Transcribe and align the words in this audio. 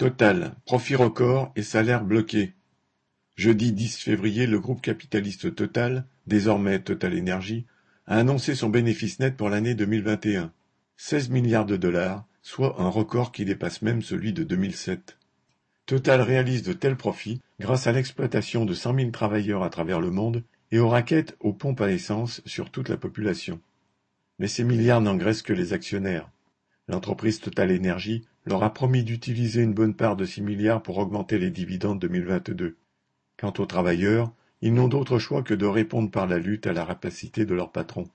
Total, 0.00 0.54
profit 0.64 0.96
record 0.96 1.52
et 1.56 1.62
salaire 1.62 2.04
bloqué. 2.04 2.54
Jeudi 3.36 3.70
10 3.70 3.98
février, 3.98 4.46
le 4.46 4.58
groupe 4.58 4.80
capitaliste 4.80 5.54
Total, 5.54 6.06
désormais 6.26 6.78
Total 6.78 7.18
Energy, 7.18 7.66
a 8.06 8.16
annoncé 8.16 8.54
son 8.54 8.70
bénéfice 8.70 9.20
net 9.20 9.36
pour 9.36 9.50
l'année 9.50 9.74
2021, 9.74 10.54
16 10.96 11.28
milliards 11.28 11.66
de 11.66 11.76
dollars, 11.76 12.24
soit 12.40 12.80
un 12.80 12.88
record 12.88 13.30
qui 13.30 13.44
dépasse 13.44 13.82
même 13.82 14.00
celui 14.00 14.32
de 14.32 14.42
2007. 14.42 15.18
Total 15.84 16.22
réalise 16.22 16.62
de 16.62 16.72
tels 16.72 16.96
profits 16.96 17.42
grâce 17.60 17.86
à 17.86 17.92
l'exploitation 17.92 18.64
de 18.64 18.72
100 18.72 18.94
000 18.94 19.10
travailleurs 19.10 19.64
à 19.64 19.68
travers 19.68 20.00
le 20.00 20.10
monde 20.10 20.42
et 20.70 20.78
aux 20.78 20.88
raquettes 20.88 21.36
aux 21.40 21.52
pompes 21.52 21.82
à 21.82 21.90
essence 21.90 22.40
sur 22.46 22.70
toute 22.70 22.88
la 22.88 22.96
population. 22.96 23.60
Mais 24.38 24.48
ces 24.48 24.64
milliards 24.64 25.02
n'engraissent 25.02 25.42
que 25.42 25.52
les 25.52 25.74
actionnaires. 25.74 26.30
L'entreprise 26.88 27.38
Total 27.38 27.70
Energy 27.70 28.24
leur 28.46 28.62
a 28.62 28.72
promis 28.72 29.04
d'utiliser 29.04 29.62
une 29.62 29.74
bonne 29.74 29.94
part 29.94 30.16
de 30.16 30.24
six 30.24 30.42
milliards 30.42 30.82
pour 30.82 30.98
augmenter 30.98 31.38
les 31.38 31.50
dividendes 31.50 31.98
2022. 31.98 32.76
Quant 33.38 33.52
aux 33.58 33.66
travailleurs, 33.66 34.32
ils 34.62 34.74
n'ont 34.74 34.88
d'autre 34.88 35.18
choix 35.18 35.42
que 35.42 35.54
de 35.54 35.66
répondre 35.66 36.10
par 36.10 36.26
la 36.26 36.38
lutte 36.38 36.66
à 36.66 36.72
la 36.72 36.84
rapacité 36.84 37.44
de 37.44 37.54
leur 37.54 37.72
patron. 37.72 38.08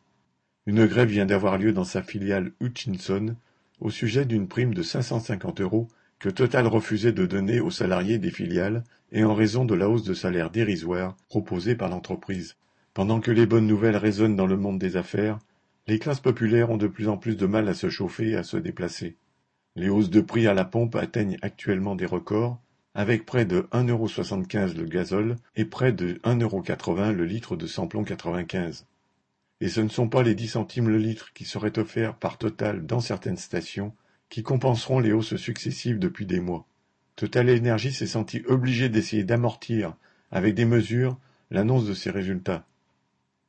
Une 0.67 0.85
grève 0.85 1.09
vient 1.09 1.25
d'avoir 1.25 1.57
lieu 1.57 1.73
dans 1.73 1.83
sa 1.83 2.01
filiale 2.01 2.51
Hutchinson 2.59 3.35
au 3.79 3.89
sujet 3.89 4.25
d'une 4.25 4.47
prime 4.47 4.73
de 4.73 4.83
550 4.83 5.61
euros 5.61 5.87
que 6.19 6.29
Total 6.29 6.65
refusait 6.65 7.11
de 7.11 7.25
donner 7.25 7.59
aux 7.59 7.71
salariés 7.71 8.17
des 8.17 8.31
filiales 8.31 8.83
et 9.11 9.23
en 9.23 9.35
raison 9.35 9.65
de 9.65 9.75
la 9.75 9.89
hausse 9.89 10.03
de 10.03 10.13
salaire 10.13 10.49
dérisoire 10.49 11.15
proposée 11.29 11.75
par 11.75 11.89
l'entreprise. 11.89 12.55
Pendant 12.93 13.19
que 13.19 13.31
les 13.31 13.45
bonnes 13.45 13.67
nouvelles 13.67 13.97
résonnent 13.97 14.35
dans 14.35 14.47
le 14.47 14.57
monde 14.57 14.79
des 14.79 14.97
affaires, 14.97 15.39
les 15.87 15.99
classes 15.99 16.19
populaires 16.19 16.71
ont 16.71 16.77
de 16.77 16.87
plus 16.87 17.09
en 17.09 17.17
plus 17.17 17.35
de 17.35 17.45
mal 17.45 17.67
à 17.67 17.73
se 17.73 17.89
chauffer 17.89 18.29
et 18.29 18.35
à 18.37 18.43
se 18.43 18.57
déplacer. 18.57 19.17
Les 19.77 19.89
hausses 19.89 20.09
de 20.09 20.21
prix 20.21 20.47
à 20.47 20.53
la 20.53 20.63
pompe 20.63 20.95
atteignent 20.95 21.37
actuellement 21.41 21.95
des 21.95 22.05
records, 22.05 22.61
avec 22.93 23.25
près 23.25 23.43
de 23.43 23.67
1,75€ 23.73 24.75
le 24.75 24.85
gazole 24.85 25.35
et 25.57 25.65
près 25.65 25.91
de 25.91 26.13
1,80€ 26.23 27.11
le 27.11 27.25
litre 27.25 27.57
de 27.57 27.67
samplon 27.67 28.05
95. 28.05 28.85
Et 29.59 29.67
ce 29.67 29.81
ne 29.81 29.89
sont 29.89 30.07
pas 30.07 30.23
les 30.23 30.33
10 30.33 30.47
centimes 30.47 30.87
le 30.87 30.97
litre 30.97 31.33
qui 31.33 31.43
seraient 31.43 31.77
offerts 31.77 32.15
par 32.15 32.37
Total 32.37 32.85
dans 32.85 33.01
certaines 33.01 33.37
stations 33.37 33.93
qui 34.29 34.43
compenseront 34.43 34.99
les 34.99 35.11
hausses 35.11 35.35
successives 35.35 35.99
depuis 35.99 36.25
des 36.25 36.39
mois. 36.39 36.65
Total 37.17 37.49
Energy 37.49 37.91
s'est 37.91 38.07
senti 38.07 38.43
obligé 38.47 38.89
d'essayer 38.89 39.23
d'amortir, 39.23 39.95
avec 40.31 40.55
des 40.55 40.65
mesures, 40.65 41.17
l'annonce 41.51 41.85
de 41.85 41.93
ces 41.93 42.11
résultats. 42.11 42.65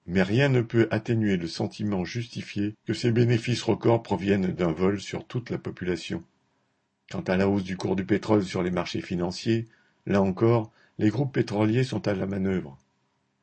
Mais 0.06 0.22
rien 0.22 0.48
ne 0.48 0.60
peut 0.60 0.88
atténuer 0.90 1.36
le 1.36 1.48
sentiment 1.48 2.04
justifié 2.04 2.74
que 2.86 2.94
ces 2.94 3.10
bénéfices 3.10 3.62
records 3.62 4.02
proviennent 4.02 4.52
d'un 4.52 4.72
vol 4.72 5.00
sur 5.00 5.26
toute 5.26 5.50
la 5.50 5.58
population. 5.58 6.22
Quant 7.10 7.22
à 7.22 7.36
la 7.36 7.48
hausse 7.48 7.64
du 7.64 7.76
cours 7.76 7.96
du 7.96 8.04
pétrole 8.04 8.44
sur 8.44 8.62
les 8.62 8.70
marchés 8.70 9.00
financiers, 9.00 9.66
là 10.06 10.22
encore, 10.22 10.72
les 10.98 11.10
groupes 11.10 11.32
pétroliers 11.32 11.84
sont 11.84 12.06
à 12.08 12.14
la 12.14 12.26
manœuvre. 12.26 12.78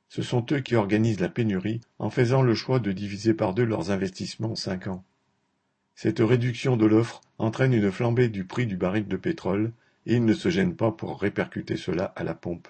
Ce 0.10 0.22
sont 0.22 0.46
eux 0.52 0.60
qui 0.60 0.76
organisent 0.76 1.20
la 1.20 1.30
pénurie 1.30 1.82
en 2.00 2.10
faisant 2.10 2.42
le 2.42 2.56
choix 2.56 2.80
de 2.80 2.92
diviser 2.92 3.34
par 3.34 3.54
deux 3.54 3.66
leurs 3.66 3.92
investissements 3.92 4.52
en 4.52 4.56
cinq 4.56 4.88
ans. 4.88 5.04
Cette 5.96 6.20
réduction 6.20 6.78
de 6.78 6.86
l'offre 6.86 7.22
entraîne 7.38 7.74
une 7.74 7.92
flambée 7.92 8.30
du 8.30 8.46
prix 8.46 8.66
du 8.66 8.78
baril 8.78 9.08
de 9.08 9.18
pétrole 9.18 9.72
et 10.06 10.16
ils 10.16 10.26
ne 10.26 10.34
se 10.34 10.50
gênent 10.50 10.76
pas 10.76 10.92
pour 10.92 11.20
répercuter 11.20 11.78
cela 11.78 12.06
à 12.16 12.24
la 12.24 12.34
pompe. 12.34 12.68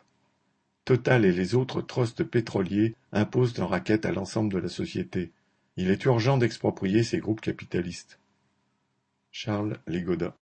Total 0.85 1.23
et 1.23 1.31
les 1.31 1.55
autres 1.55 1.81
trusts 1.81 2.23
pétroliers 2.25 2.95
imposent 3.13 3.57
un 3.59 3.65
racket 3.65 4.05
à 4.05 4.11
l'ensemble 4.11 4.51
de 4.51 4.59
la 4.59 4.67
société. 4.67 5.31
Il 5.77 5.89
est 5.89 6.03
urgent 6.05 6.37
d'exproprier 6.37 7.03
ces 7.03 7.19
groupes 7.19 7.41
capitalistes. 7.41 8.19
Charles 9.31 9.79